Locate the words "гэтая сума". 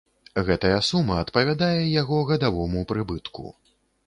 0.47-1.17